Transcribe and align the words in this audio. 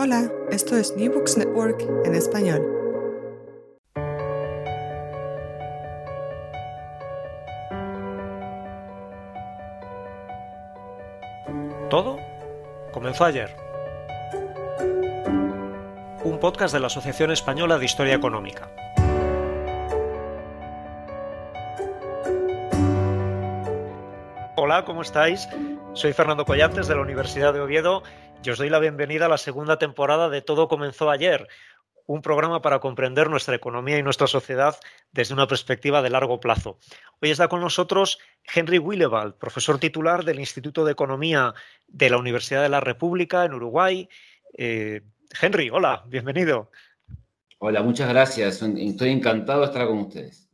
Hola, 0.00 0.30
esto 0.52 0.76
es 0.76 0.96
New 0.96 1.12
Books 1.12 1.36
Network 1.36 1.80
en 2.04 2.14
español. 2.14 2.62
Todo 11.90 12.16
comenzó 12.92 13.24
ayer. 13.24 13.56
Un 16.22 16.38
podcast 16.38 16.72
de 16.72 16.78
la 16.78 16.86
Asociación 16.86 17.32
Española 17.32 17.76
de 17.76 17.84
Historia 17.84 18.14
Económica. 18.14 18.70
Hola, 24.54 24.84
¿cómo 24.84 25.02
estáis? 25.02 25.48
Soy 25.94 26.12
Fernando 26.12 26.44
Collantes 26.44 26.86
de 26.86 26.94
la 26.94 27.00
Universidad 27.00 27.52
de 27.52 27.60
Oviedo 27.60 28.04
y 28.44 28.50
os 28.50 28.58
doy 28.58 28.70
la 28.70 28.78
bienvenida 28.78 29.26
a 29.26 29.28
la 29.28 29.38
segunda 29.38 29.78
temporada 29.78 30.28
de 30.28 30.42
Todo 30.42 30.68
comenzó 30.68 31.10
ayer, 31.10 31.48
un 32.06 32.22
programa 32.22 32.62
para 32.62 32.78
comprender 32.78 33.28
nuestra 33.28 33.54
economía 33.54 33.98
y 33.98 34.02
nuestra 34.02 34.26
sociedad 34.26 34.76
desde 35.12 35.34
una 35.34 35.46
perspectiva 35.46 36.00
de 36.00 36.10
largo 36.10 36.40
plazo. 36.40 36.78
Hoy 37.20 37.30
está 37.30 37.48
con 37.48 37.60
nosotros 37.60 38.18
Henry 38.54 38.78
Willewald, 38.78 39.34
profesor 39.34 39.78
titular 39.78 40.24
del 40.24 40.38
Instituto 40.38 40.84
de 40.84 40.92
Economía 40.92 41.52
de 41.86 42.10
la 42.10 42.18
Universidad 42.18 42.62
de 42.62 42.70
la 42.70 42.80
República 42.80 43.44
en 43.44 43.54
Uruguay. 43.54 44.08
Eh, 44.56 45.02
Henry, 45.40 45.68
hola, 45.70 46.04
bienvenido. 46.06 46.70
Hola, 47.58 47.82
muchas 47.82 48.08
gracias. 48.08 48.62
Estoy 48.62 49.10
encantado 49.10 49.60
de 49.60 49.66
estar 49.66 49.86
con 49.86 49.98
ustedes. 49.98 50.48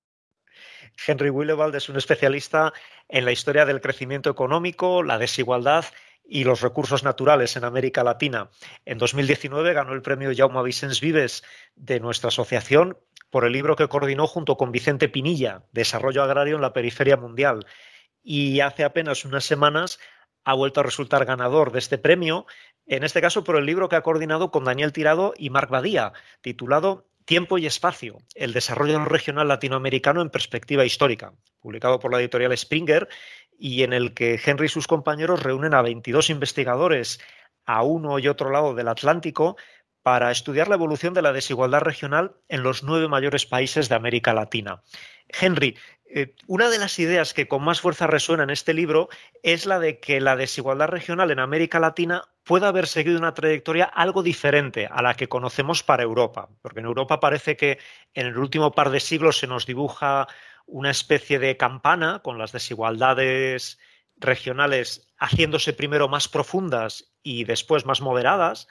Henry 1.06 1.30
Willewald 1.30 1.74
es 1.74 1.88
un 1.88 1.96
especialista 1.96 2.72
en 3.08 3.24
la 3.24 3.32
historia 3.32 3.66
del 3.66 3.80
crecimiento 3.80 4.30
económico, 4.30 5.02
la 5.02 5.18
desigualdad 5.18 5.84
y 6.26 6.44
los 6.44 6.60
recursos 6.60 7.04
naturales 7.04 7.56
en 7.56 7.64
América 7.64 8.02
Latina. 8.02 8.50
En 8.84 8.98
2019 8.98 9.72
ganó 9.72 9.92
el 9.92 10.02
premio 10.02 10.32
Jaume 10.34 10.62
Vicens 10.62 11.00
Vives 11.00 11.44
de 11.76 12.00
nuestra 12.00 12.28
asociación 12.28 12.98
por 13.30 13.44
el 13.44 13.52
libro 13.52 13.76
que 13.76 13.88
coordinó 13.88 14.26
junto 14.26 14.56
con 14.56 14.72
Vicente 14.72 15.08
Pinilla, 15.08 15.64
Desarrollo 15.72 16.22
Agrario 16.22 16.56
en 16.56 16.62
la 16.62 16.72
Periferia 16.72 17.16
Mundial. 17.16 17.66
Y 18.22 18.60
hace 18.60 18.84
apenas 18.84 19.24
unas 19.24 19.44
semanas 19.44 19.98
ha 20.44 20.54
vuelto 20.54 20.80
a 20.80 20.84
resultar 20.84 21.24
ganador 21.24 21.72
de 21.72 21.78
este 21.78 21.98
premio, 21.98 22.46
en 22.86 23.02
este 23.02 23.20
caso 23.20 23.44
por 23.44 23.56
el 23.56 23.66
libro 23.66 23.88
que 23.88 23.96
ha 23.96 24.02
coordinado 24.02 24.50
con 24.50 24.64
Daniel 24.64 24.92
Tirado 24.92 25.34
y 25.36 25.50
Marc 25.50 25.70
Badía, 25.70 26.12
titulado 26.42 27.06
Tiempo 27.24 27.56
y 27.56 27.66
Espacio, 27.66 28.18
el 28.34 28.52
desarrollo 28.52 29.02
regional 29.04 29.48
latinoamericano 29.48 30.20
en 30.20 30.28
perspectiva 30.28 30.84
histórica, 30.84 31.32
publicado 31.60 31.98
por 31.98 32.12
la 32.12 32.20
editorial 32.20 32.56
Springer 32.56 33.08
y 33.58 33.82
en 33.82 33.92
el 33.92 34.14
que 34.14 34.40
Henry 34.44 34.66
y 34.66 34.68
sus 34.68 34.86
compañeros 34.86 35.42
reúnen 35.42 35.74
a 35.74 35.82
22 35.82 36.30
investigadores 36.30 37.20
a 37.66 37.82
uno 37.82 38.18
y 38.18 38.28
otro 38.28 38.50
lado 38.50 38.74
del 38.74 38.88
Atlántico 38.88 39.56
para 40.02 40.30
estudiar 40.30 40.68
la 40.68 40.74
evolución 40.74 41.14
de 41.14 41.22
la 41.22 41.32
desigualdad 41.32 41.80
regional 41.80 42.36
en 42.48 42.62
los 42.62 42.82
nueve 42.82 43.08
mayores 43.08 43.46
países 43.46 43.88
de 43.88 43.94
América 43.94 44.34
Latina. 44.34 44.82
Henry, 45.28 45.78
eh, 46.16 46.34
una 46.46 46.68
de 46.68 46.78
las 46.78 46.98
ideas 46.98 47.32
que 47.32 47.48
con 47.48 47.64
más 47.64 47.80
fuerza 47.80 48.06
resuena 48.06 48.44
en 48.44 48.50
este 48.50 48.74
libro 48.74 49.08
es 49.42 49.64
la 49.64 49.78
de 49.78 49.98
que 49.98 50.20
la 50.20 50.36
desigualdad 50.36 50.88
regional 50.88 51.30
en 51.30 51.40
América 51.40 51.80
Latina 51.80 52.22
puede 52.44 52.66
haber 52.66 52.86
seguido 52.86 53.18
una 53.18 53.34
trayectoria 53.34 53.86
algo 53.86 54.22
diferente 54.22 54.86
a 54.90 55.00
la 55.00 55.14
que 55.14 55.28
conocemos 55.28 55.82
para 55.82 56.02
Europa, 56.02 56.50
porque 56.60 56.80
en 56.80 56.86
Europa 56.86 57.18
parece 57.18 57.56
que 57.56 57.78
en 58.12 58.26
el 58.26 58.36
último 58.36 58.72
par 58.72 58.90
de 58.90 59.00
siglos 59.00 59.38
se 59.38 59.46
nos 59.46 59.64
dibuja 59.64 60.28
una 60.66 60.90
especie 60.90 61.38
de 61.38 61.56
campana 61.56 62.20
con 62.22 62.38
las 62.38 62.52
desigualdades 62.52 63.78
regionales 64.16 65.12
haciéndose 65.18 65.72
primero 65.72 66.08
más 66.08 66.28
profundas 66.28 67.12
y 67.22 67.44
después 67.44 67.86
más 67.86 68.00
moderadas. 68.00 68.68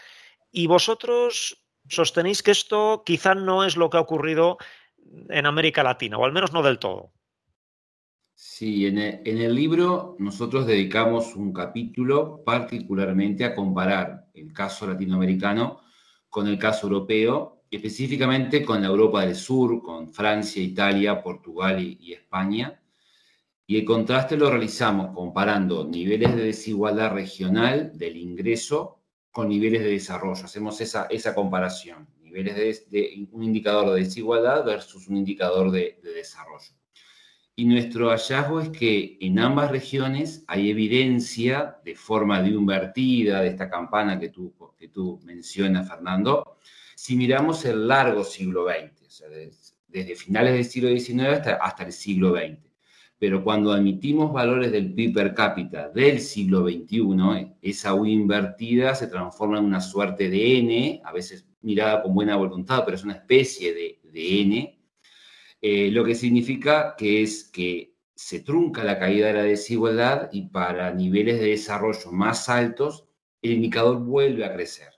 Y 0.52 0.68
vosotros 0.68 1.66
sostenéis 1.88 2.44
que 2.44 2.52
esto 2.52 3.04
quizá 3.06 3.36
no 3.36 3.64
es 3.64 3.78
lo 3.78 3.90
que 3.90 3.98
ha 3.98 4.02
ocurrido 4.02 4.58
en 5.30 5.46
América 5.46 5.84
Latina, 5.84 6.18
o 6.18 6.26
al 6.26 6.32
menos 6.32 6.54
no 6.54 6.64
del 6.64 6.80
todo. 6.80 7.12
Sí, 8.36 8.88
en 8.88 8.98
el, 8.98 9.56
libro 9.56 10.16
nosotros 10.20 10.66
dedicamos 10.66 11.36
un 11.36 11.54
capítulo 11.54 12.44
particularmente 12.44 13.46
a 13.46 13.54
comparar 13.54 14.28
el 14.34 14.52
caso 14.52 14.88
latinoamericano 14.88 15.82
con 16.30 16.48
el 16.48 16.58
caso 16.58 16.88
europeo 16.88 17.63
específicamente 17.76 18.64
con 18.64 18.82
la 18.82 18.88
Europa 18.88 19.26
del 19.26 19.36
Sur, 19.36 19.82
con 19.82 20.14
Francia, 20.14 20.62
Italia, 20.62 21.22
Portugal 21.22 21.82
y, 21.82 22.14
España. 22.14 22.80
Y 23.66 23.78
el 23.78 23.86
contraste 23.86 24.38
lo 24.38 24.50
realizamos 24.50 25.16
comparando 25.16 25.86
niveles 25.86 26.36
de 26.36 26.44
desigualdad 26.44 27.14
regional 27.14 27.98
del 27.98 28.18
ingreso 28.18 29.00
con 29.32 29.50
niveles 29.50 29.82
de 29.82 29.90
desarrollo. 29.90 30.44
Hacemos 30.44 30.80
esa, 30.82 31.08
esa 31.10 31.34
comparación, 31.34 32.08
niveles 32.22 32.90
de, 32.92 33.28
un 33.32 33.44
indicador 33.44 33.94
de 33.94 34.04
desigualdad 34.04 34.64
versus 34.66 35.08
un 35.08 35.18
indicador 35.18 35.72
de, 35.72 36.00
de 36.04 36.14
desarrollo. 36.14 36.74
Y 37.56 37.66
nuestro 37.66 38.10
hallazgo 38.10 38.62
es 38.62 38.70
que 38.70 39.18
en 39.22 39.40
ambas 39.40 39.72
regiones 39.72 40.44
hay 40.48 40.72
evidencia 40.72 41.78
de 41.86 41.96
forma 41.96 42.42
de 42.42 42.50
invertida 42.50 43.42
de 43.42 43.50
esta 43.50 43.70
campana 43.70 44.20
que 44.20 44.30
tú, 44.30 44.54
que 44.78 44.88
tú 44.90 45.20
mencionas, 45.24 45.88
Fernando, 45.88 46.58
si 47.04 47.18
miramos 47.18 47.66
el 47.66 47.86
largo 47.86 48.24
siglo 48.24 48.66
XX, 48.66 49.26
desde, 49.90 50.16
finales 50.16 50.54
del 50.54 50.64
siglo 50.64 50.88
XIX 50.88 51.50
hasta, 51.60 51.84
el 51.84 51.92
siglo 51.92 52.34
XX. 52.34 52.60
Pero 53.20 53.44
cuando 53.44 53.74
admitimos 53.74 54.32
valores 54.32 54.72
del 54.72 54.94
PIB 54.94 55.14
per 55.14 55.34
cápita 55.34 55.90
del 55.90 56.22
siglo 56.22 56.66
XXI, 56.66 57.56
esa 57.62 57.94
U 57.94 58.06
invertida 58.06 58.96
se 58.96 59.08
transforma 59.08 59.58
en 59.58 59.66
una 59.66 59.82
suerte 59.82 60.30
de 60.30 60.60
N, 60.60 61.02
a 61.04 61.12
veces 61.12 61.46
mirada 61.60 62.02
con 62.02 62.16
buena 62.16 62.38
voluntad, 62.38 62.84
pero 62.86 62.96
es 62.96 63.04
una 63.04 63.16
especie 63.16 63.74
de, 63.74 64.00
N, 64.14 64.80
eh, 65.62 65.92
lo 65.92 66.06
que 66.06 66.16
significa 66.16 66.96
que 66.98 67.22
es 67.22 67.44
que 67.44 67.98
se 68.16 68.40
trunca 68.40 68.82
la 68.82 68.98
caída 68.98 69.28
de 69.28 69.34
la 69.34 69.44
desigualdad 69.44 70.30
y 70.32 70.44
para 70.44 70.94
niveles 70.94 71.42
de 71.42 71.48
desarrollo 71.48 72.14
más 72.14 72.48
altos, 72.48 73.10
el 73.42 73.52
indicador 73.52 74.00
vuelve 74.00 74.46
a 74.46 74.54
crecer. 74.54 74.94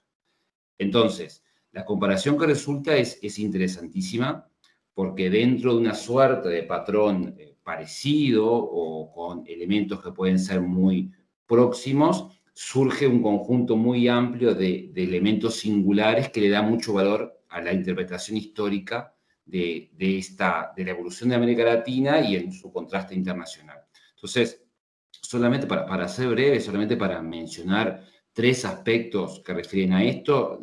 Entonces, 0.77 1.41
la 1.75 1.83
comparación 1.83 2.37
que 2.37 2.45
resulta 2.45 2.95
es, 2.95 3.19
es 3.21 3.37
interesantísima 3.37 4.47
porque 4.93 5.29
dentro 5.29 5.73
de 5.73 5.81
una 5.81 5.93
suerte 5.93 6.47
de 6.47 6.63
patrón 6.63 7.35
eh, 7.37 7.57
parecido 7.61 8.47
o 8.47 9.11
con 9.11 9.45
elementos 9.45 10.01
que 10.01 10.13
pueden 10.13 10.39
ser 10.39 10.61
muy 10.61 11.11
próximos, 11.45 12.29
surge 12.53 13.05
un 13.05 13.21
conjunto 13.21 13.75
muy 13.75 14.07
amplio 14.07 14.55
de, 14.55 14.93
elementos 14.95 15.55
singulares 15.55 16.29
que 16.29 16.39
le 16.39 16.49
da 16.49 16.61
mucho 16.61 16.93
valor 16.93 17.41
a 17.49 17.59
la 17.59 17.73
interpretación 17.73 18.37
histórica 18.37 19.13
de, 19.45 19.91
esta, 19.99 20.71
de 20.77 20.85
la 20.85 20.91
evolución 20.91 21.27
de 21.27 21.35
América 21.35 21.65
Latina 21.65 22.21
y 22.21 22.37
en 22.37 22.53
su 22.53 22.71
contraste 22.71 23.15
internacional. 23.15 23.79
Entonces, 24.15 24.63
solamente 25.11 25.67
para, 25.67 25.85
para 25.85 26.07
ser 26.07 26.29
breve, 26.29 26.61
solamente 26.61 26.95
para 26.95 27.21
mencionar 27.21 28.01
tres 28.31 28.63
aspectos 28.63 29.41
que 29.45 29.53
refieren 29.53 29.91
a 29.91 30.05
esto, 30.05 30.59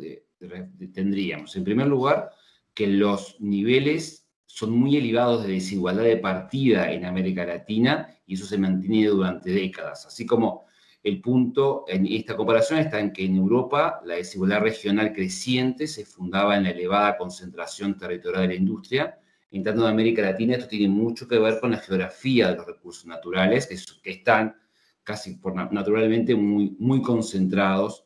tendríamos, 0.93 1.55
en 1.55 1.63
primer 1.63 1.87
lugar, 1.87 2.31
que 2.73 2.87
los 2.87 3.37
niveles 3.39 4.27
son 4.45 4.71
muy 4.71 4.97
elevados 4.97 5.45
de 5.45 5.53
desigualdad 5.53 6.03
de 6.03 6.17
partida 6.17 6.91
en 6.91 7.05
América 7.05 7.45
Latina 7.45 8.07
y 8.25 8.35
eso 8.35 8.45
se 8.45 8.57
mantiene 8.57 9.07
durante 9.07 9.49
décadas. 9.49 10.05
Así 10.05 10.25
como 10.25 10.65
el 11.01 11.19
punto 11.21 11.85
en 11.87 12.05
esta 12.05 12.35
comparación 12.35 12.79
está 12.79 12.99
en 12.99 13.11
que 13.11 13.25
en 13.25 13.35
Europa 13.35 14.01
la 14.05 14.15
desigualdad 14.15 14.61
regional 14.61 15.11
creciente 15.11 15.87
se 15.87 16.05
fundaba 16.05 16.55
en 16.55 16.63
la 16.63 16.69
elevada 16.69 17.17
concentración 17.17 17.97
territorial 17.97 18.43
de 18.43 18.47
la 18.49 18.55
industria. 18.55 19.19
En 19.51 19.63
tanto, 19.63 19.81
en 19.81 19.89
América 19.89 20.21
Latina 20.21 20.53
esto 20.53 20.67
tiene 20.67 20.87
mucho 20.87 21.27
que 21.27 21.39
ver 21.39 21.59
con 21.59 21.71
la 21.71 21.77
geografía 21.77 22.49
de 22.49 22.55
los 22.55 22.65
recursos 22.65 23.05
naturales, 23.05 23.67
que, 23.67 24.11
están 24.11 24.55
casi 25.03 25.35
por, 25.35 25.55
naturalmente 25.73 26.35
muy, 26.35 26.75
muy 26.79 27.01
concentrados 27.01 28.05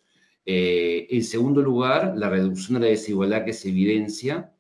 eh, 0.50 1.08
en 1.10 1.26
segundo 1.26 1.62
lugar, 1.62 2.14
la 2.16 2.30
reducción 2.30 2.80
de 2.80 2.86
la 2.88 2.92
desigualdad 2.92 3.44
que 3.44 3.52
se 3.52 3.68
evidencia 3.68 4.54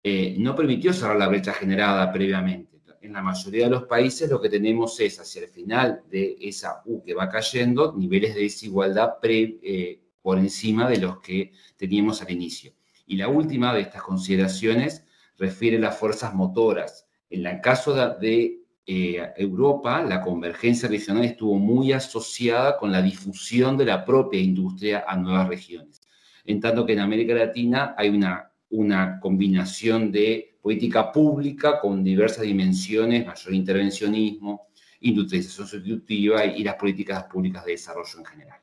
eh, 0.00 0.36
no 0.38 0.54
permitió 0.54 0.92
cerrar 0.92 1.16
la 1.16 1.26
brecha 1.26 1.52
generada 1.52 2.12
previamente. 2.12 2.80
En 3.00 3.14
la 3.14 3.20
mayoría 3.20 3.64
de 3.64 3.70
los 3.70 3.82
países 3.82 4.30
lo 4.30 4.40
que 4.40 4.48
tenemos 4.48 4.98
es 5.00 5.18
hacia 5.18 5.42
el 5.42 5.48
final 5.48 6.02
de 6.08 6.36
esa 6.40 6.82
U 6.86 7.02
que 7.02 7.14
va 7.14 7.28
cayendo, 7.28 7.94
niveles 7.96 8.36
de 8.36 8.42
desigualdad 8.42 9.14
eh, 9.24 10.00
por 10.22 10.38
encima 10.38 10.88
de 10.88 10.98
los 10.98 11.18
que 11.18 11.50
teníamos 11.76 12.22
al 12.22 12.30
inicio. 12.30 12.72
Y 13.04 13.16
la 13.16 13.26
última 13.26 13.74
de 13.74 13.80
estas 13.80 14.02
consideraciones 14.02 15.04
refiere 15.36 15.78
a 15.78 15.80
las 15.80 15.98
fuerzas 15.98 16.32
motoras. 16.32 17.08
En 17.28 17.44
el 17.44 17.60
caso 17.60 17.92
de, 18.20 18.60
eh, 18.86 19.32
Europa, 19.36 20.02
la 20.02 20.20
convergencia 20.20 20.88
regional 20.88 21.24
estuvo 21.24 21.58
muy 21.58 21.92
asociada 21.92 22.76
con 22.76 22.92
la 22.92 23.00
difusión 23.00 23.76
de 23.76 23.86
la 23.86 24.04
propia 24.04 24.40
industria 24.40 25.04
a 25.06 25.16
nuevas 25.16 25.48
regiones. 25.48 26.02
En 26.44 26.60
tanto 26.60 26.84
que 26.84 26.92
en 26.92 27.00
América 27.00 27.34
Latina 27.34 27.94
hay 27.96 28.10
una, 28.10 28.50
una 28.70 29.18
combinación 29.20 30.12
de 30.12 30.58
política 30.60 31.12
pública 31.12 31.80
con 31.80 32.04
diversas 32.04 32.42
dimensiones, 32.42 33.26
mayor 33.26 33.54
intervencionismo, 33.54 34.68
industrialización 35.00 35.66
sustitutiva 35.66 36.44
y 36.44 36.64
las 36.64 36.74
políticas 36.74 37.24
públicas 37.24 37.64
de 37.64 37.72
desarrollo 37.72 38.18
en 38.18 38.24
general. 38.24 38.60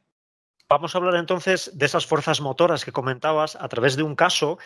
Vamos 0.71 0.95
a 0.95 0.99
hablar 0.99 1.15
entonces 1.15 1.71
de 1.73 1.85
esas 1.85 2.05
fuerzas 2.05 2.39
motoras 2.39 2.85
que 2.85 2.91
comentabas 2.91 3.55
a 3.55 3.67
través 3.67 3.97
de 3.97 4.03
un 4.03 4.15
caso, 4.15 4.57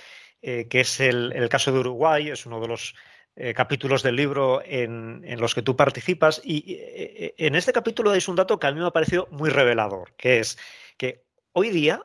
eh, 0.41 0.67
que 0.69 0.81
es 0.81 0.99
el, 0.99 1.33
caso 1.49 1.71
de 1.71 1.79
Uruguay, 1.79 2.29
es 2.29 2.45
uno 2.45 2.61
de 2.61 2.67
los 2.67 2.95
eh, 3.35 3.53
capítulos 3.53 4.03
del 4.03 4.15
libro 4.15 4.61
en, 4.63 5.23
los 5.39 5.53
que 5.55 5.61
tú 5.61 5.75
participas. 5.75 6.41
Y 6.43 6.77
eh, 6.79 7.35
en 7.37 7.55
este 7.55 7.73
capítulo 7.73 8.13
es 8.13 8.27
un 8.27 8.35
dato 8.35 8.59
que 8.59 8.67
a 8.67 8.71
mí 8.71 8.79
me 8.79 8.87
ha 8.87 8.91
parecido 8.91 9.27
muy 9.31 9.49
revelador, 9.49 10.13
que 10.15 10.39
es 10.39 10.57
que 10.97 11.25
hoy 11.51 11.69
día 11.69 12.01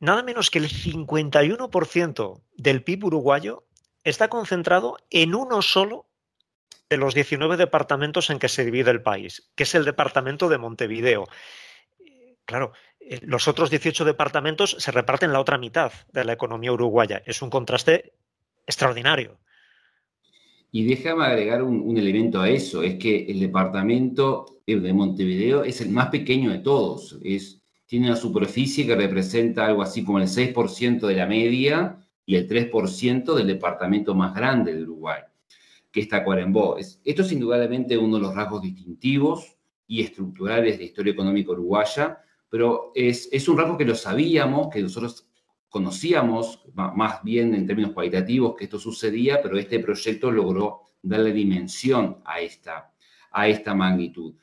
nada 0.00 0.22
menos 0.22 0.50
que 0.50 0.58
el 0.58 0.68
51% 0.68 2.42
del 2.56 2.82
PIB 2.82 3.04
uruguayo 3.04 3.64
está 4.02 4.28
concentrado 4.28 4.96
en 5.10 5.34
uno 5.34 5.62
solo 5.62 6.06
de 6.88 6.96
los 6.96 7.14
19 7.14 7.56
departamentos 7.56 8.30
en 8.30 8.38
que 8.38 8.48
se 8.48 8.64
divide 8.64 8.90
el 8.90 9.02
país, 9.02 9.50
que 9.54 9.62
es 9.62 9.74
el 9.74 9.84
departamento 9.84 10.48
de 10.48 10.58
Montevideo. 10.58 11.28
Claro, 12.44 12.72
eh, 12.98 13.20
los 13.22 13.46
otros 13.46 13.70
18 13.70 14.04
departamentos 14.04 14.76
se 14.78 14.90
reparten 14.90 15.32
la 15.32 15.40
otra 15.40 15.58
mitad 15.58 15.92
de 16.12 16.24
la 16.24 16.32
economía 16.32 16.72
uruguaya. 16.72 17.22
Es 17.26 17.42
un 17.42 17.50
contraste 17.50 18.14
extraordinario. 18.66 19.38
Y 20.72 20.84
déjame 20.84 21.24
agregar 21.24 21.62
un, 21.62 21.96
elemento 21.98 22.40
a 22.40 22.48
eso, 22.48 22.82
es 22.82 22.96
que 22.96 23.26
el 23.26 23.40
departamento 23.40 24.60
de 24.66 24.92
Montevideo 24.92 25.64
es 25.64 25.80
el 25.80 25.90
más 25.90 26.08
pequeño 26.10 26.50
de 26.50 26.58
todos. 26.58 27.18
Es, 27.24 27.60
tiene 27.86 28.06
una 28.06 28.16
superficie 28.16 28.86
que 28.86 28.94
representa 28.94 29.66
algo 29.66 29.82
así 29.82 30.04
como 30.04 30.20
el 30.20 30.28
6% 30.28 31.00
de 31.00 31.14
la 31.14 31.26
media 31.26 31.98
y 32.24 32.36
el 32.36 32.48
3% 32.48 33.34
del 33.34 33.48
departamento 33.48 34.14
más 34.14 34.32
grande 34.32 34.72
de 34.74 34.84
Uruguay, 34.84 35.22
que 35.90 36.00
está 36.00 36.22
Cuarembó. 36.22 36.76
esto 36.78 37.22
es 37.22 37.32
indudablemente 37.32 37.98
uno 37.98 38.16
de 38.16 38.22
los 38.22 38.34
rasgos 38.34 38.62
distintivos 38.62 39.56
y 39.88 40.02
estructurales 40.02 40.74
de 40.74 40.78
la 40.78 40.84
historia 40.84 41.12
económica 41.12 41.50
uruguaya, 41.50 42.18
pero 42.48 42.92
es, 42.94 43.28
es 43.32 43.48
un 43.48 43.58
rasgo 43.58 43.76
que 43.76 43.84
lo 43.84 43.96
sabíamos, 43.96 44.68
que 44.68 44.82
nosotros 44.82 45.29
conocíamos 45.70 46.64
más 46.74 47.22
bien 47.22 47.54
en 47.54 47.66
términos 47.66 47.92
cualitativos 47.92 48.56
que 48.56 48.64
esto 48.64 48.78
sucedía, 48.78 49.40
pero 49.40 49.56
este 49.56 49.78
proyecto 49.78 50.30
logró 50.30 50.82
darle 51.00 51.32
dimensión 51.32 52.18
a 52.24 52.40
esta, 52.40 52.92
a 53.30 53.48
esta 53.48 53.74
magnitud. 53.74 54.34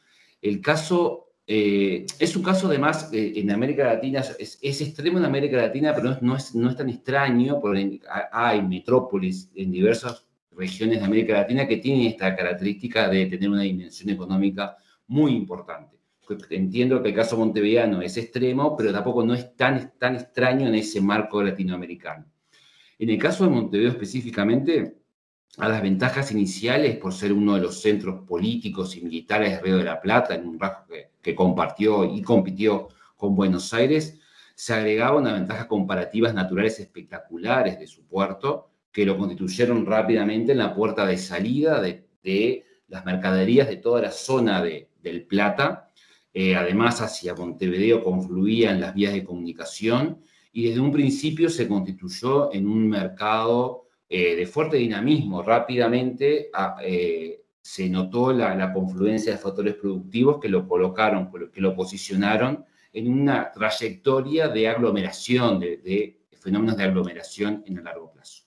El 0.41 0.61
caso 0.61 1.27
eh, 1.45 2.05
es 2.19 2.35
un 2.35 2.43
caso 2.43 2.67
además 2.67 3.09
eh, 3.13 3.33
en 3.35 3.51
América 3.51 3.85
Latina, 3.85 4.21
es, 4.39 4.59
extremo 4.61 5.17
en 5.17 5.25
América 5.25 5.57
Latina, 5.57 5.93
pero 5.93 6.17
no 6.21 6.35
es, 6.35 6.55
no 6.55 6.69
es 6.69 6.75
tan 6.75 6.89
extraño, 6.89 7.59
porque 7.61 8.01
hay 8.31 8.61
metrópolis 8.61 9.51
en 9.55 9.71
diversas 9.71 10.25
regiones 10.51 10.99
de 10.99 11.05
América 11.05 11.33
Latina 11.33 11.67
que 11.67 11.77
tienen 11.77 12.07
esta 12.07 12.35
característica 12.35 13.07
de 13.09 13.27
tener 13.27 13.49
una 13.49 13.61
dimensión 13.61 14.09
económica 14.09 14.75
muy 15.07 15.33
importante. 15.33 15.96
Entiendo 16.49 17.01
que 17.01 17.09
el 17.09 17.15
caso 17.15 17.37
montevideano 17.37 18.01
es 18.01 18.17
extremo, 18.17 18.75
pero 18.75 18.91
tampoco 18.91 19.25
no 19.25 19.33
es 19.33 19.55
tan, 19.55 19.93
tan 19.97 20.15
extraño 20.15 20.67
en 20.67 20.75
ese 20.75 21.01
marco 21.01 21.41
latinoamericano. 21.41 22.25
En 22.99 23.09
el 23.09 23.17
caso 23.19 23.43
de 23.43 23.51
Montevideo 23.51 23.91
específicamente, 23.91 24.97
a 25.57 25.69
las 25.69 25.81
ventajas 25.81 26.31
iniciales 26.31 26.97
por 26.97 27.13
ser 27.13 27.33
uno 27.33 27.55
de 27.55 27.61
los 27.61 27.81
centros 27.81 28.23
políticos 28.27 28.95
y 28.95 29.01
militares 29.01 29.51
de 29.51 29.59
Río 29.59 29.77
de 29.77 29.83
la 29.83 30.01
Plata, 30.01 30.35
en 30.35 30.47
un 30.47 30.59
rasgo 30.59 30.85
que, 31.21 31.35
compartió 31.35 32.05
y 32.05 32.21
compitió 32.21 32.89
con 33.15 33.35
Buenos 33.35 33.73
Aires, 33.73 34.19
se 34.55 34.73
agregaba 34.73 35.17
una 35.17 35.33
ventaja 35.33 35.67
comparativas 35.67 36.33
naturales 36.33 36.79
espectaculares 36.79 37.79
de 37.79 37.87
su 37.87 38.05
puerto, 38.05 38.69
que 38.91 39.05
lo 39.05 39.17
constituyeron 39.17 39.85
rápidamente 39.85 40.53
en 40.53 40.59
la 40.59 40.73
puerta 40.73 41.05
de 41.05 41.17
salida 41.17 41.81
de, 41.81 42.05
las 42.87 43.05
mercaderías 43.05 43.67
de 43.67 43.77
toda 43.77 44.01
la 44.01 44.11
zona 44.11 44.61
de, 44.61 44.89
del 45.01 45.23
Plata. 45.25 45.86
Eh, 46.39 46.55
además, 46.55 47.01
hacia 47.01 47.33
Montevideo 47.33 48.03
confluían 48.03 48.79
las 48.79 48.93
vías 48.93 49.11
de 49.11 49.23
comunicación 49.23 50.21
y 50.51 50.67
desde 50.67 50.79
un 50.79 50.91
principio 50.91 51.49
se 51.49 51.67
constituyó 51.67 52.53
en 52.53 52.67
un 52.67 52.87
mercado 52.87 53.87
eh, 54.07 54.35
de 54.35 54.45
fuerte 54.45 54.77
dinamismo. 54.77 55.41
Rápidamente 55.41 56.51
ah, 56.53 56.77
eh, 56.83 57.41
se 57.59 57.89
notó 57.89 58.31
la, 58.33 58.71
confluencia 58.71 59.31
de 59.31 59.39
factores 59.39 59.73
productivos 59.77 60.39
que 60.39 60.47
lo 60.47 60.67
colocaron, 60.67 61.31
que 61.51 61.59
lo 61.59 61.75
posicionaron 61.75 62.63
en 62.93 63.11
una 63.11 63.51
trayectoria 63.51 64.47
de 64.47 64.67
aglomeración, 64.67 65.59
de 65.59 66.19
fenómenos 66.39 66.77
de 66.77 66.83
aglomeración 66.83 67.63
en 67.65 67.79
el 67.79 67.83
largo 67.83 68.11
plazo. 68.11 68.46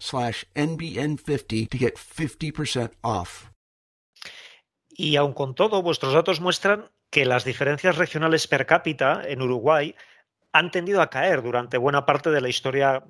slash 0.00 0.44
NBN50 0.54 1.68
to 1.68 1.78
get 1.78 1.96
50% 1.96 2.92
off. 3.02 3.50
Y 4.88 5.16
aun 5.16 5.34
con 5.34 5.54
todo, 5.54 5.82
vuestros 5.82 6.14
datos 6.14 6.40
muestran 6.40 6.90
que 7.10 7.26
las 7.26 7.44
diferencias 7.44 7.96
regionales 7.96 8.46
per 8.46 8.66
cápita 8.66 9.22
en 9.26 9.42
Uruguay 9.42 9.94
han 10.52 10.70
tendido 10.70 11.02
a 11.02 11.10
caer 11.10 11.42
durante 11.42 11.76
buena 11.76 12.06
parte 12.06 12.30
de 12.30 12.40
la 12.40 12.48
historia 12.48 13.04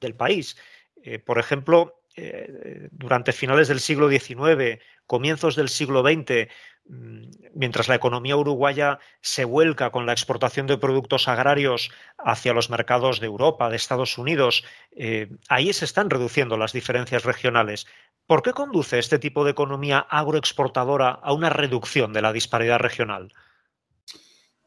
del 0.00 0.14
país. 0.14 0.56
Eh, 1.02 1.18
por 1.18 1.38
ejemplo, 1.38 2.02
eh, 2.16 2.88
durante 2.92 3.32
finales 3.32 3.68
del 3.68 3.80
siglo 3.80 4.08
XIX, 4.08 4.80
comienzos 5.06 5.56
del 5.56 5.68
siglo 5.68 6.02
XX, 6.02 6.48
mm, 6.86 7.22
mientras 7.54 7.88
la 7.88 7.96
economía 7.96 8.36
uruguaya 8.36 9.00
se 9.20 9.44
vuelca 9.44 9.90
con 9.90 10.06
la 10.06 10.12
exportación 10.12 10.66
de 10.66 10.78
productos 10.78 11.26
agrarios 11.26 11.90
hacia 12.18 12.54
los 12.54 12.70
mercados 12.70 13.20
de 13.20 13.26
Europa, 13.26 13.68
de 13.68 13.76
Estados 13.76 14.16
Unidos, 14.16 14.64
eh, 14.92 15.28
ahí 15.48 15.72
se 15.72 15.84
están 15.84 16.08
reduciendo 16.08 16.56
las 16.56 16.72
diferencias 16.72 17.24
regionales. 17.24 17.86
¿Por 18.26 18.42
qué 18.42 18.52
conduce 18.52 18.98
este 18.98 19.18
tipo 19.18 19.44
de 19.44 19.50
economía 19.50 19.98
agroexportadora 19.98 21.10
a 21.10 21.32
una 21.32 21.50
reducción 21.50 22.12
de 22.12 22.22
la 22.22 22.32
disparidad 22.32 22.78
regional? 22.78 23.32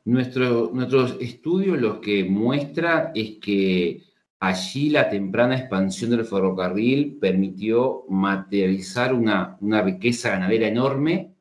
Nuestro, 0.05 0.69
nuestro 0.73 1.05
estudio 1.19 1.75
lo 1.75 1.99
que 1.99 2.23
muestra 2.23 3.11
es 3.15 3.39
que 3.41 4.03
Allí 4.39 4.91
la 4.91 5.09
temprana 5.09 5.57
expansión 5.57 6.11
del 6.11 6.23
ferrocarril 6.23 7.17
permitió 7.19 8.05
materializar 8.07 9.11
una, 9.11 9.57
riqueza 9.83 10.29
ganadera 10.29 10.67
enorme 10.67 11.33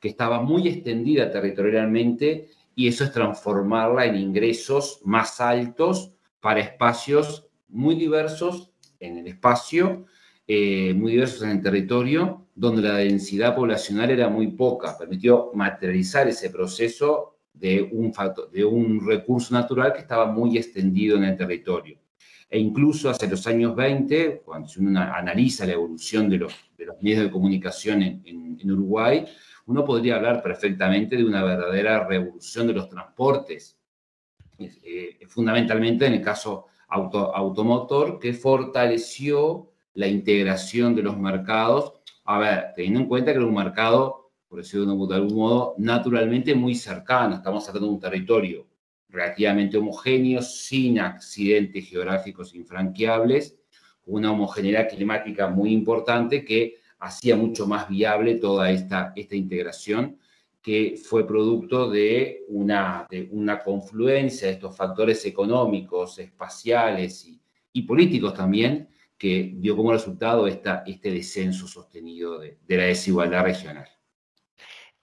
que 0.00 0.08
estaba 0.08 0.40
muy 0.40 0.66
extendida 0.66 1.30
territorialmente 1.30 2.48
y 2.74 2.88
eso 2.88 3.04
es 3.04 3.12
transformarla 3.12 4.06
en 4.06 4.16
ingresos 4.16 5.00
más 5.04 5.42
altos 5.42 6.14
para 6.40 6.60
espacios 6.60 7.50
muy 7.68 7.96
diversos 7.96 8.72
en 8.98 9.18
el 9.18 9.26
espacio, 9.26 10.06
eh, 10.46 10.94
muy 10.94 11.12
diversos 11.12 11.42
en 11.42 11.50
el 11.50 11.62
territorio, 11.62 12.46
donde 12.54 12.80
la 12.80 12.96
densidad 12.96 13.54
poblacional 13.54 14.10
era 14.10 14.30
muy 14.30 14.52
poca. 14.52 14.96
Permitió 14.96 15.50
materializar 15.52 16.26
ese 16.28 16.48
proceso 16.48 17.36
de 17.52 17.82
un, 17.92 18.10
de 18.52 18.64
un 18.64 19.06
recurso 19.06 19.52
natural 19.52 19.92
que 19.92 20.00
estaba 20.00 20.26
muy 20.26 20.56
extendido 20.56 21.18
en 21.18 21.24
el 21.24 21.36
territorio. 21.36 21.98
E 22.50 22.58
incluso 22.58 23.10
hacia 23.10 23.28
los 23.28 23.46
años 23.46 23.76
20, 23.76 24.42
cuando 24.44 24.70
uno 24.78 25.00
analiza 25.00 25.66
la 25.66 25.72
evolución 25.72 26.30
de 26.30 26.38
los, 26.38 26.54
de 26.76 26.86
los 26.86 27.02
medios 27.02 27.24
de 27.24 27.30
comunicación 27.30 28.02
en, 28.02 28.48
Uruguay, 28.70 29.24
uno 29.66 29.84
podría 29.84 30.16
hablar 30.16 30.42
perfectamente 30.42 31.16
de 31.16 31.24
una 31.24 31.44
verdadera 31.44 32.06
revolución 32.06 32.66
de 32.66 32.72
los 32.72 32.88
transportes, 32.88 33.78
eh, 34.58 35.18
fundamentalmente 35.28 36.06
en 36.06 36.14
el 36.14 36.22
caso 36.22 36.66
auto, 36.88 37.34
automotor, 37.34 38.18
que 38.18 38.32
fortaleció 38.32 39.70
la 39.94 40.08
integración 40.08 40.94
de 40.94 41.02
los 41.02 41.16
mercados. 41.16 41.92
A 42.24 42.38
ver, 42.38 42.72
teniendo 42.74 43.00
en 43.00 43.06
cuenta 43.06 43.30
que 43.30 43.38
era 43.38 43.46
un 43.46 43.54
mercado, 43.54 44.32
por 44.48 44.58
decirlo 44.58 45.06
de 45.06 45.14
algún 45.14 45.36
modo, 45.36 45.74
naturalmente 45.78 46.54
muy 46.54 46.74
cercano, 46.74 47.36
estamos 47.36 47.66
hablando 47.68 47.88
de 47.88 47.94
un 47.94 48.00
territorio 48.00 48.67
relativamente 49.08 49.78
homogéneos, 49.78 50.66
sin 50.66 51.00
accidentes 51.00 51.88
geográficos 51.88 52.54
infranqueables, 52.54 53.56
una 54.04 54.32
homogeneidad 54.32 54.88
climática 54.88 55.48
muy 55.48 55.72
importante 55.72 56.44
que 56.44 56.76
hacía 56.98 57.36
mucho 57.36 57.66
más 57.66 57.88
viable 57.88 58.36
toda 58.36 58.70
esta, 58.70 59.12
esta 59.14 59.36
integración 59.36 60.18
que 60.60 61.00
fue 61.02 61.26
producto 61.26 61.88
de 61.88 62.44
una, 62.48 63.06
de 63.08 63.28
una 63.30 63.60
confluencia 63.60 64.48
de 64.48 64.54
estos 64.54 64.76
factores 64.76 65.24
económicos, 65.24 66.18
espaciales 66.18 67.24
y, 67.26 67.40
y 67.72 67.82
políticos 67.82 68.34
también, 68.34 68.88
que 69.16 69.52
dio 69.56 69.76
como 69.76 69.92
resultado 69.92 70.46
esta, 70.46 70.84
este 70.86 71.10
descenso 71.10 71.66
sostenido 71.66 72.38
de, 72.38 72.58
la 72.68 72.84
desigualdad 72.84 73.44
regional. 73.44 73.88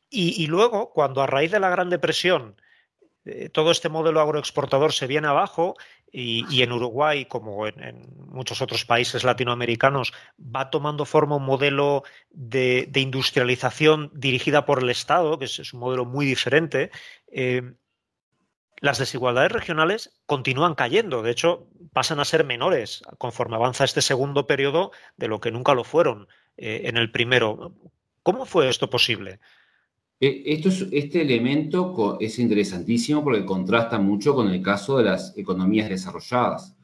Y, 0.09 0.41
y, 0.43 0.47
luego, 0.47 0.91
cuando 0.93 1.21
a 1.21 1.27
raíz 1.27 1.51
de 1.51 1.59
la 1.59 1.69
Gran 1.69 1.89
Depresión 1.89 2.55
eh, 3.25 3.49
todo 3.49 3.71
este 3.71 3.89
modelo 3.89 4.21
agroexportador 4.21 4.93
se 4.93 5.07
viene 5.07 5.27
abajo 5.27 5.75
y, 6.11 6.61
en 6.61 6.71
Uruguay, 6.71 7.25
como 7.25 7.67
en, 7.67 8.07
muchos 8.27 8.61
otros 8.61 8.85
países 8.85 9.25
latinoamericanos, 9.25 10.13
va 10.39 10.69
tomando 10.69 11.03
forma 11.03 11.35
un 11.35 11.43
modelo 11.43 12.03
de, 12.29 12.89
industrialización 12.95 14.11
dirigida 14.13 14.65
por 14.65 14.81
el 14.81 14.89
Estado, 14.89 15.37
que 15.37 15.45
es, 15.45 15.73
un 15.73 15.79
modelo 15.81 16.05
muy 16.05 16.25
diferente. 16.25 16.89
Eh, 17.27 17.73
las 18.79 18.97
desigualdades 18.97 19.51
regionales 19.51 20.21
continúan 20.25 20.75
cayendo, 20.75 21.21
de 21.21 21.31
hecho, 21.31 21.67
pasan 21.91 22.19
a 22.21 22.25
ser 22.25 22.45
menores 22.45 23.03
conforme 23.17 23.55
avanza 23.55 23.83
este 23.83 24.01
segundo 24.01 24.47
periodo 24.47 24.91
de 25.17 25.27
lo 25.27 25.41
que 25.41 25.51
nunca 25.51 25.73
lo 25.73 25.83
fueron 25.83 26.27
eh, 26.55 26.83
en 26.85 26.95
el 26.95 27.11
primero. 27.11 27.73
¿Cómo 28.23 28.45
fue 28.45 28.69
esto 28.69 28.89
posible? 28.89 29.39
Eh, 30.25 30.41
esto 30.47 30.69
este 30.91 31.21
elemento 31.21 32.17
es 32.19 32.39
interesantísimo 32.39 33.23
porque 33.23 33.45
contrasta 33.45 33.99
mucho 33.99 34.33
con 34.33 34.49
el 34.49 34.59
caso 34.59 34.97
de 34.97 35.03
las 35.03 35.37
economías 35.37 35.87
desarrolladas. 35.87 36.75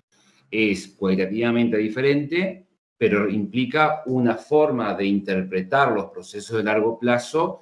Es 0.52 0.90
cualitativamente 0.90 1.78
diferente, 1.78 2.68
pero 2.96 3.28
implica 3.28 4.04
una 4.06 4.36
forma 4.36 4.94
de 4.94 5.06
interpretar 5.08 5.92
los 5.92 6.12
procesos 6.12 6.58
de 6.58 6.64
largo 6.64 7.00
plazo 7.00 7.62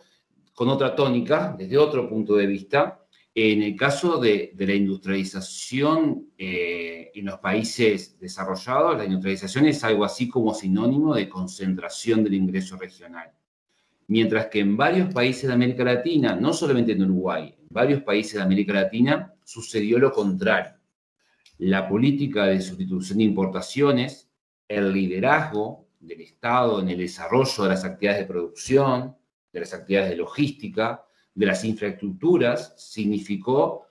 con 0.54 0.68
otra 0.68 0.94
tónica, 0.94 1.56
desde 1.58 1.78
otro 1.78 2.10
punto 2.10 2.36
de 2.36 2.48
vista. 2.48 3.06
En 3.34 3.64
el 3.64 3.78
caso 3.78 4.20
de, 4.20 4.54
la 4.58 4.74
industrialización 4.74 6.34
eh, 6.38 7.10
en 7.16 7.26
los 7.26 7.40
países 7.40 8.20
desarrollados, 8.20 8.98
la 8.98 9.06
industrialización 9.06 9.68
es 9.68 9.82
algo 9.86 10.04
así 10.04 10.28
como 10.28 10.54
sinónimo 10.54 11.16
de 11.16 11.30
concentración 11.30 12.22
del 12.26 12.34
ingreso 12.34 12.76
regional 12.76 13.32
mientras 14.10 14.48
que 14.48 14.60
en 14.60 14.76
varios 14.76 15.14
países 15.14 15.48
de 15.48 15.54
América 15.54 15.84
Latina, 15.84 16.36
no 16.36 16.52
solamente 16.52 16.94
en 16.94 17.04
Uruguay, 17.04 17.56
en 17.60 17.68
varios 17.70 18.02
países 18.02 18.34
de 18.34 18.42
América 18.42 18.74
Latina 18.74 19.36
sucedió 19.44 20.00
lo 20.00 20.12
contrario. 20.12 20.74
La 21.60 21.88
política 21.88 22.46
de 22.46 22.60
sustitución 22.60 23.20
de 23.20 23.26
importaciones, 23.26 24.32
el 24.68 24.92
liderazgo 24.92 25.90
del 26.00 26.22
Estado 26.22 26.82
en 26.82 26.90
el 26.90 26.98
desarrollo 26.98 27.64
de 27.64 27.70
las 27.70 27.86
actividades 27.86 28.22
de 28.22 28.28
producción, 28.28 29.16
de 29.54 29.60
las 29.60 29.74
actividades 29.76 30.10
de 30.10 30.18
logística, 30.18 31.06
de 31.36 31.46
las 31.46 31.64
infraestructuras, 31.64 32.74
significó 32.78 33.86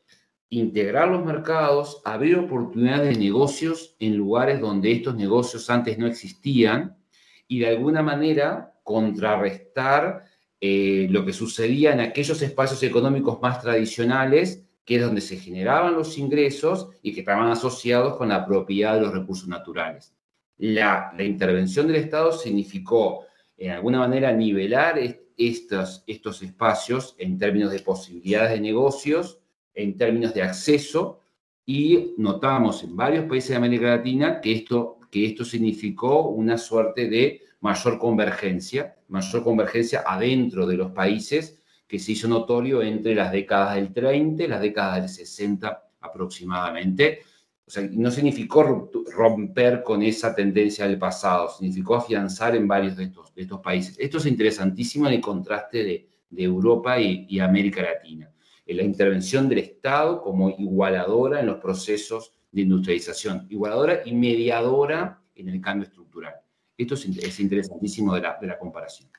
integrar 0.50 1.08
los 1.08 1.24
mercados, 1.24 2.02
abrir 2.04 2.38
oportunidades 2.38 3.16
de 3.16 3.24
negocios 3.24 3.94
en 4.00 4.16
lugares 4.16 4.60
donde 4.60 4.90
estos 4.90 5.14
negocios 5.14 5.70
antes 5.70 5.96
no 5.96 6.08
existían 6.08 6.98
y 7.46 7.60
de 7.60 7.68
alguna 7.68 8.02
manera 8.02 8.77
contrarrestar 8.88 10.24
eh, 10.58 11.08
lo 11.10 11.22
que 11.26 11.34
sucedía 11.34 11.92
en 11.92 12.00
aquellos 12.00 12.40
espacios 12.40 12.82
económicos 12.82 13.38
más 13.42 13.60
tradicionales, 13.60 14.64
que 14.82 14.96
es 14.96 15.02
donde 15.02 15.20
se 15.20 15.36
generaban 15.36 15.92
los 15.92 16.16
ingresos 16.16 16.88
y 17.02 17.12
que 17.12 17.20
estaban 17.20 17.50
asociados 17.50 18.16
con 18.16 18.30
la 18.30 18.46
propiedad 18.46 18.94
de 18.94 19.02
los 19.02 19.12
recursos 19.12 19.46
naturales. 19.46 20.14
La, 20.56 21.12
intervención 21.18 21.86
del 21.86 21.96
Estado 21.96 22.32
significó, 22.32 23.26
en 23.58 23.72
alguna 23.72 23.98
manera, 23.98 24.32
nivelar 24.32 24.98
estos, 25.36 26.02
estos 26.06 26.42
espacios 26.42 27.14
en 27.18 27.38
términos 27.38 27.70
de 27.70 27.80
posibilidades 27.80 28.52
de 28.52 28.60
negocios, 28.60 29.38
en 29.74 29.98
términos 29.98 30.32
de 30.32 30.44
acceso, 30.44 31.20
y 31.66 32.14
notamos 32.16 32.82
en 32.84 32.96
varios 32.96 33.26
países 33.26 33.50
de 33.50 33.56
América 33.56 33.96
Latina 33.96 34.40
que 34.40 34.52
esto, 34.52 34.98
que 35.10 35.26
esto 35.26 35.44
significó 35.44 36.30
una 36.30 36.56
suerte 36.56 37.10
de 37.10 37.47
mayor 37.60 37.98
convergencia, 37.98 38.96
mayor 39.08 39.42
convergencia 39.42 40.04
adentro 40.06 40.66
de 40.66 40.76
los 40.76 40.92
países 40.92 41.62
que 41.86 41.98
se 41.98 42.12
hizo 42.12 42.28
notorio 42.28 42.82
entre 42.82 43.14
las 43.14 43.32
décadas 43.32 43.74
del 43.76 43.92
30 43.92 44.44
y 44.44 44.46
las 44.46 44.60
décadas 44.60 45.00
del 45.00 45.08
60 45.08 45.90
aproximadamente. 46.00 47.20
O 47.66 47.70
sea, 47.70 47.88
no 47.90 48.10
significó 48.10 48.90
romper 49.10 49.82
con 49.82 50.02
esa 50.02 50.34
tendencia 50.34 50.86
del 50.86 50.98
pasado, 50.98 51.50
significó 51.50 51.96
afianzar 51.96 52.54
en 52.56 52.68
varios 52.68 52.96
de 52.96 53.04
estos, 53.04 53.34
de 53.34 53.42
estos 53.42 53.60
países. 53.60 53.96
Esto 53.98 54.18
es 54.18 54.26
interesantísimo 54.26 55.06
en 55.06 55.14
el 55.14 55.20
contraste 55.20 55.84
de, 55.84 56.08
de 56.30 56.42
Europa 56.42 56.98
y, 57.00 57.26
y, 57.28 57.40
América 57.40 57.82
Latina. 57.82 58.30
En 58.66 58.76
la 58.76 58.82
intervención 58.82 59.48
del 59.48 59.58
Estado 59.58 60.22
como 60.22 60.50
igualadora 60.50 61.40
en 61.40 61.46
los 61.46 61.58
procesos 61.58 62.32
de 62.52 62.62
industrialización, 62.62 63.46
igualadora 63.50 64.02
y 64.04 64.14
mediadora 64.14 65.22
en 65.34 65.48
el 65.48 65.60
cambio 65.60 65.86
estructural. 65.86 66.34
Esto 66.78 66.94
es, 66.94 67.40
interesantísimo 67.40 68.14
de 68.14 68.20
la, 68.20 68.58
comparación. 68.58 69.10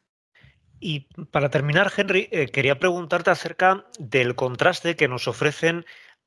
Y 0.80 1.02
para 1.30 1.50
terminar, 1.50 1.92
Henry, 1.96 2.30
eh, 2.32 2.48
quería 2.48 2.80
preguntarte 2.80 3.32
acerca 3.32 3.86
del 4.00 4.36
contraste 4.36 4.96
que 4.96 5.10
nos 5.10 5.28
ofrecen 5.28 5.86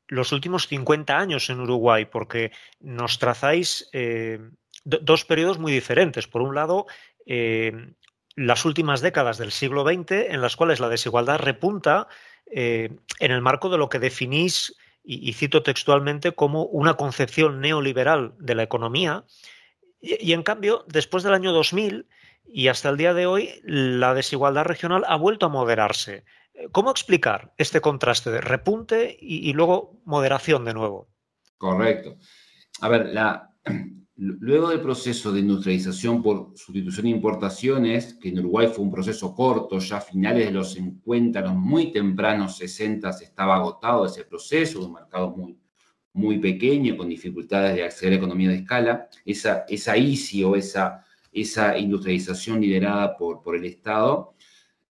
los 0.09 0.33
últimos 0.33 0.69
50 0.69 1.19
años 1.19 1.49
en 1.49 1.61
Uruguay, 1.61 2.05
porque 2.05 2.53
nos 2.81 3.19
trazáis 3.19 3.89
eh, 3.95 4.41
dos 4.85 5.25
periodos 5.25 5.59
muy 5.59 5.73
diferentes. 5.73 6.27
Por 6.27 6.43
un 6.43 6.55
lado, 6.55 6.85
eh, 7.25 7.95
las 8.37 8.67
últimas 8.67 9.01
décadas 9.01 9.39
del 9.39 9.53
siglo 9.53 9.85
XX, 9.85 10.29
en 10.29 10.43
las 10.43 10.55
cuales 10.55 10.81
la 10.81 10.91
desigualdad 10.91 11.39
repunta 11.39 12.09
en 12.55 13.01
el 13.19 13.41
marco 13.41 13.71
de 13.71 13.79
lo 13.79 13.89
que 13.89 13.99
definís, 13.99 14.77
y 15.03 15.33
cito 15.33 15.63
textualmente, 15.63 16.33
como 16.33 16.65
una 16.65 16.95
concepción 16.95 17.61
neoliberal 17.61 18.35
de 18.39 18.55
la 18.55 18.63
economía, 18.63 19.25
y, 20.03 20.33
en 20.33 20.43
cambio, 20.43 20.85
después 20.89 21.23
del 21.23 21.33
año 21.33 21.53
2000 21.53 22.09
y 22.45 22.69
hasta 22.69 22.89
el 22.89 22.97
día 22.97 23.15
de 23.15 23.27
hoy, 23.27 23.51
la 23.63 24.15
desigualdad 24.15 24.65
regional 24.65 25.05
ha 25.07 25.17
vuelto 25.17 25.47
a 25.47 25.49
moderarse. 25.49 26.25
¿Cómo 26.73 26.91
explicar 26.91 27.55
este 27.57 27.81
contraste 27.81 28.31
de 28.31 28.41
repunte 28.41 29.17
y, 29.19 29.53
luego 29.53 30.01
moderación 30.05 30.65
de 30.65 30.75
nuevo? 30.75 31.09
Correcto. 31.57 32.17
A 32.81 32.89
ver, 32.89 33.13
luego 34.17 34.71
del 34.71 34.81
proceso 34.81 35.33
de 35.33 35.41
industrialización 35.41 36.21
por 36.21 36.53
sustitución 36.57 37.05
de 37.05 37.11
importaciones, 37.11 38.19
que 38.21 38.31
en 38.31 38.41
Uruguay 38.41 38.69
fue 38.75 38.85
un 38.85 38.91
proceso 38.91 39.33
corto, 39.37 39.79
ya 39.79 39.99
a 39.99 40.01
finales 40.01 40.47
de 40.47 40.53
los 40.53 40.73
50, 40.73 41.41
los 41.41 41.55
muy 41.55 41.93
tempranos 41.93 42.57
60 42.57 43.09
estaba 43.11 43.55
agotado 43.55 44.07
ese 44.07 44.25
proceso, 44.25 44.85
un 44.85 44.95
mercado 44.95 45.31
muy, 45.31 45.57
muy 46.13 46.39
pequeño, 46.39 46.97
con 46.97 47.09
dificultades 47.09 47.75
de 47.75 47.85
acceder 47.85 48.15
a 48.15 48.17
economía 48.17 48.51
de 48.51 48.57
escala, 48.57 49.09
esa, 49.25 49.65
esa 49.69 49.97
ICI 49.97 50.45
o 50.45 50.57
esa, 50.57 51.05
esa 51.33 51.79
industrialización 51.79 52.61
liderada 52.61 53.17
por, 53.17 53.43
por 53.43 53.57
el 53.57 53.65
Estado 53.65 54.35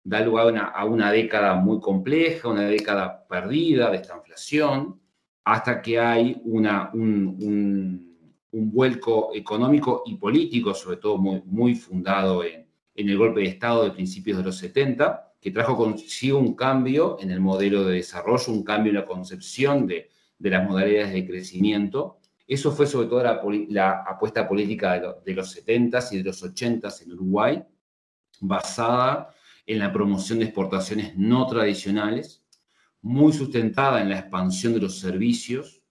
da 0.04 0.22
lugar 0.22 0.48
a 0.48 0.50
una, 0.50 0.66
a 0.66 0.86
una 0.86 1.12
década 1.12 1.56
muy 1.56 1.80
compleja, 1.80 2.50
una 2.50 2.66
década 2.66 3.28
perdida 3.28 3.90
de 3.92 3.98
esta 3.98 4.18
inflación, 4.18 5.00
hasta 5.44 5.82
que 5.82 6.00
hay 6.00 6.42
una, 6.44 6.90
un, 6.94 7.38
un, 7.42 8.38
un, 8.52 8.72
vuelco 8.72 9.32
económico 9.34 10.04
y 10.06 10.16
político, 10.16 10.74
sobre 10.74 10.98
todo 10.98 11.18
muy, 11.18 11.42
muy 11.46 11.76
fundado 11.76 12.44
en, 12.44 12.68
en 12.96 13.10
el 13.10 13.18
golpe 13.18 13.42
de 13.42 13.48
Estado 13.48 13.84
de 13.84 13.92
principios 13.92 14.38
de 14.38 14.44
los 14.44 14.58
70, 14.58 15.34
que 15.40 15.52
trajo 15.52 15.76
consigo 15.76 16.38
un 16.38 16.56
cambio 16.56 17.18
en 17.20 17.32
el 17.32 17.40
modelo 17.40 17.84
de 17.84 17.96
desarrollo, 17.96 18.54
un 18.54 18.64
cambio 18.64 18.92
en 18.92 18.98
la 18.98 19.06
concepción 19.06 19.88
de, 19.88 20.11
de 20.42 20.50
las 20.50 20.68
modalidades 20.68 21.14
de 21.14 21.28
crecimiento. 21.28 22.18
Eso 22.48 22.72
fue 22.72 22.88
sobre 22.88 23.08
todo 23.08 23.24
la, 23.70 24.04
apuesta 24.08 24.48
política 24.48 25.00
de, 25.24 25.34
los 25.34 25.56
70s 25.56 26.12
y 26.14 26.18
de 26.18 26.24
los 26.24 26.44
80s 26.44 27.04
en 27.04 27.14
Uruguay, 27.14 27.64
basada 28.40 29.34
en 29.68 29.80
la 29.80 29.94
promoción 29.94 30.40
de 30.40 30.46
exportaciones 30.46 31.16
no 31.16 31.46
tradicionales, 31.46 32.44
muy 33.02 33.34
sustentada 33.34 34.02
en 34.02 34.10
la 34.10 34.20
expansión 34.20 34.74
de 34.74 34.82
los 34.82 35.00
servicios, 35.00 35.84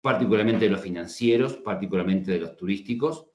particularmente 0.00 0.66
de 0.66 0.70
los 0.70 0.80
financieros, 0.80 1.56
particularmente 1.56 2.30
de 2.30 2.38
los 2.38 2.56
turísticos, 2.56 3.26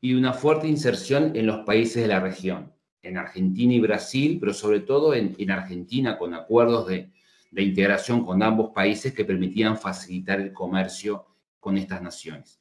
y 0.00 0.14
una 0.14 0.32
fuerte 0.32 0.68
inserción 0.68 1.34
en 1.34 1.46
los 1.46 1.64
países 1.66 2.02
de 2.02 2.08
la 2.08 2.20
región, 2.20 2.72
en 3.02 3.18
Argentina 3.18 3.74
y 3.74 3.80
Brasil, 3.80 4.38
pero 4.40 4.54
sobre 4.54 4.80
todo 4.80 5.14
en, 5.14 5.50
Argentina 5.50 6.16
con 6.16 6.34
acuerdos 6.34 6.86
de, 6.86 7.10
de 7.52 7.62
integración 7.62 8.24
con 8.24 8.42
ambos 8.42 8.70
países 8.74 9.12
que 9.12 9.24
permitían 9.24 9.78
facilitar 9.78 10.40
el 10.40 10.52
comercio 10.52 11.26
con 11.60 11.76
estas 11.76 12.02
naciones. 12.02 12.60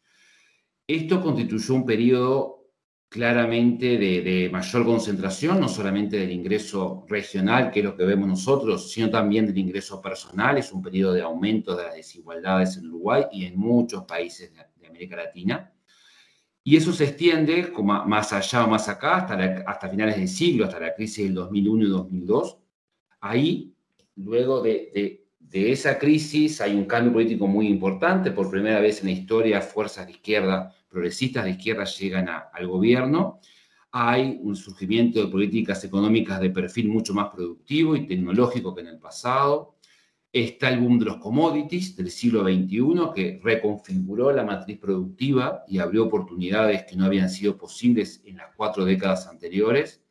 Esto 0.85 1.21
constituyó 1.21 1.73
un 1.73 1.85
periodo 1.85 2.61
claramente 3.07 3.97
de, 3.97 4.49
mayor 4.51 4.85
concentración, 4.85 5.59
no 5.59 5.69
solamente 5.69 6.17
del 6.17 6.31
ingreso 6.31 7.05
regional, 7.07 7.71
que 7.71 7.79
es 7.79 7.85
lo 7.85 7.95
que 7.95 8.05
vemos 8.05 8.27
nosotros, 8.27 8.91
sino 8.91 9.09
también 9.09 9.45
del 9.47 9.57
ingreso 9.57 10.01
personal. 10.01 10.57
Es 10.57 10.71
un 10.71 10.81
periodo 10.81 11.13
de 11.13 11.21
aumento 11.21 11.75
de 11.75 11.83
las 11.85 11.95
desigualdades 11.95 12.77
en 12.77 12.87
Uruguay 12.87 13.25
y 13.31 13.45
en 13.45 13.57
muchos 13.57 14.03
países 14.03 14.53
de, 14.53 14.87
América 14.87 15.15
Latina. 15.15 15.73
Y 16.63 16.75
eso 16.75 16.91
se 16.91 17.05
extiende 17.05 17.71
como 17.71 18.05
más 18.05 18.33
allá 18.33 18.65
o 18.65 18.67
más 18.67 18.87
acá, 18.89 19.17
hasta, 19.17 19.63
hasta 19.65 19.89
finales 19.89 20.17
del 20.17 20.27
siglo, 20.27 20.65
hasta 20.65 20.79
la 20.79 20.93
crisis 20.93 21.25
del 21.25 21.33
2001 21.33 21.85
y 21.85 21.89
2002. 21.89 22.57
Ahí, 23.21 23.73
luego 24.15 24.61
de, 24.61 25.25
esa 25.51 25.97
crisis, 25.99 26.61
hay 26.61 26.75
un 26.75 26.85
cambio 26.85 27.13
político 27.13 27.47
muy 27.47 27.67
importante. 27.67 28.31
Por 28.31 28.49
primera 28.49 28.79
vez 28.79 28.99
en 28.99 29.07
la 29.07 29.11
historia, 29.11 29.61
fuerzas 29.61 30.05
de 30.05 30.13
izquierda 30.13 30.75
progresistas 30.91 31.45
de 31.45 31.51
izquierda 31.51 31.85
llegan 31.85 32.27
al 32.29 32.67
gobierno, 32.67 33.39
hay 33.93 34.39
un 34.41 34.55
surgimiento 34.55 35.21
de 35.21 35.31
políticas 35.31 35.83
económicas 35.83 36.39
de 36.39 36.49
perfil 36.49 36.89
mucho 36.89 37.13
más 37.13 37.29
productivo 37.29 37.95
y 37.95 38.05
tecnológico 38.05 38.75
que 38.75 38.81
en 38.81 38.87
el 38.87 38.99
pasado. 38.99 39.75
Está 40.33 40.69
el 40.69 40.79
boom 40.79 40.99
de 40.99 41.05
los 41.05 41.17
commodities 41.17 41.95
del 41.97 42.09
siglo 42.09 42.43
XXI 42.43 43.11
que 43.13 43.41
reconfiguró 43.43 44.31
la 44.31 44.45
matriz 44.45 44.79
productiva 44.79 45.63
y 45.67 45.79
abrió 45.79 46.05
oportunidades 46.05 46.83
que 46.83 46.95
no 46.95 47.05
habían 47.05 47.29
sido 47.29 47.57
posibles 47.57 48.21
en 48.25 48.37
las 48.37 48.55
cuatro 48.55 48.85
décadas 48.85 49.27
anteriores. 49.27 50.01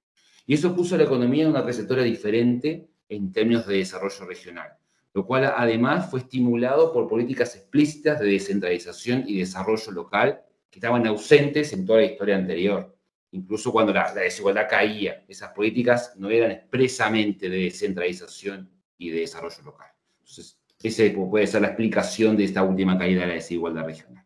Y 0.47 0.55
eso 0.55 0.75
puso 0.75 0.95
a 0.95 0.99
la 0.99 1.05
economía 1.05 1.45
en 1.45 1.51
una 1.51 1.63
trayectoria 1.63 2.05
diferente 2.05 2.90
en 3.11 3.33
términos 3.33 3.67
de 3.67 3.77
desarrollo 3.77 4.25
regional, 4.25 4.71
lo 5.13 5.27
cual 5.27 5.53
además 5.57 6.09
fue 6.09 6.21
estimulado 6.21 6.93
por 6.93 7.09
políticas 7.09 7.55
explícitas 7.57 8.21
de 8.21 8.29
descentralización 8.29 9.25
y 9.27 9.41
desarrollo 9.41 9.93
local 9.93 10.41
que 10.71 10.79
estaban 10.79 11.07
ausentes 11.07 11.73
en 11.73 11.85
toda 11.85 11.99
la 11.99 12.07
historia 12.07 12.37
anterior. 12.37 12.97
Incluso 13.33 13.73
cuando 13.73 13.93
la, 13.93 14.15
desigualdad 14.15 14.69
caía, 14.69 15.25
esas 15.29 15.53
políticas 15.53 16.15
no 16.17 16.31
eran 16.31 16.53
expresamente 16.53 17.49
de 17.49 17.65
descentralización 17.65 18.71
y 18.97 19.11
de 19.11 19.21
desarrollo 19.21 19.63
local. 19.65 19.89
Entonces, 20.21 20.59
esa 20.83 21.03
puede 21.29 21.47
ser 21.47 21.63
la 21.63 21.69
explicación 21.69 22.37
de 22.37 22.45
esta 22.45 22.63
última 22.63 22.97
caída 22.97 23.23
de 23.23 23.27
la 23.27 23.35
desigualdad 23.35 23.85
regional. 23.85 24.25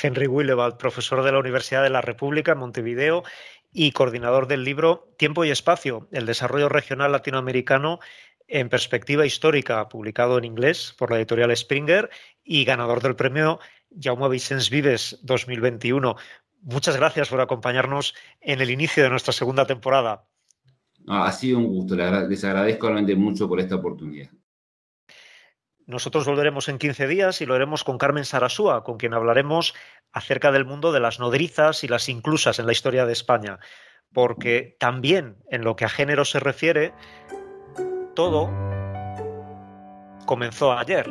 Henry 0.00 0.28
Willewald, 0.28 0.76
profesor 0.76 1.24
de 1.24 1.32
la 1.32 1.38
Universidad 1.38 1.82
de 1.82 1.90
la 1.90 2.00
República 2.00 2.52
en 2.52 2.58
Montevideo 2.58 3.24
y 3.72 3.92
coordinador 3.92 4.46
del 4.46 4.64
libro 4.64 5.14
Tiempo 5.18 5.44
y 5.44 5.50
Espacio, 5.50 6.08
el 6.12 6.26
desarrollo 6.26 6.68
regional 6.68 7.12
latinoamericano 7.12 8.00
en 8.46 8.68
perspectiva 8.68 9.26
histórica, 9.26 9.88
publicado 9.88 10.38
en 10.38 10.44
inglés 10.44 10.94
por 10.98 11.10
la 11.10 11.18
editorial 11.18 11.54
Springer 11.54 12.10
y 12.42 12.64
ganador 12.64 13.02
del 13.02 13.14
premio 13.14 13.60
Jaume 14.00 14.28
Vicens 14.28 14.70
Vives 14.70 15.18
2021. 15.22 16.16
Muchas 16.62 16.96
gracias 16.96 17.28
por 17.28 17.40
acompañarnos 17.40 18.14
en 18.40 18.60
el 18.60 18.70
inicio 18.70 19.02
de 19.02 19.10
nuestra 19.10 19.32
segunda 19.32 19.66
temporada. 19.66 20.26
ha 21.06 21.32
sido 21.32 21.58
un 21.58 21.66
gusto, 21.66 21.94
les 21.94 22.44
agradezco 22.44 22.86
realmente 22.86 23.14
mucho 23.14 23.48
por 23.48 23.60
esta 23.60 23.76
oportunidad. 23.76 24.30
Nosotros 25.88 26.26
volveremos 26.26 26.68
en 26.68 26.76
15 26.76 27.06
días 27.06 27.40
y 27.40 27.46
lo 27.46 27.54
haremos 27.54 27.82
con 27.82 27.96
Carmen 27.96 28.26
Sarasúa, 28.26 28.84
con 28.84 28.98
quien 28.98 29.14
hablaremos 29.14 29.74
acerca 30.12 30.52
del 30.52 30.64
mundo 30.64 30.92
de 30.92 31.00
las 31.00 31.18
nodrizas 31.18 31.84
y 31.84 31.88
las 31.88 32.08
inclusas 32.08 32.58
en 32.58 32.66
la 32.66 32.72
historia 32.72 33.06
de 33.06 33.12
España, 33.12 33.58
porque 34.12 34.76
también 34.78 35.36
en 35.50 35.62
lo 35.64 35.76
que 35.76 35.84
a 35.84 35.88
género 35.88 36.24
se 36.24 36.40
refiere, 36.40 36.92
todo 38.14 38.50
comenzó 40.26 40.72
ayer. 40.72 41.10